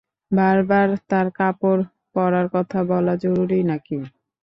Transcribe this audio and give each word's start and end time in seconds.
বার 0.31 0.57
বার 0.69 0.89
তার 1.09 1.27
কাপড় 1.37 1.81
পরার 2.13 2.47
কথা 2.55 2.79
বলা 2.89 3.13
জরুরী 3.23 3.59
নাকি? 3.69 3.97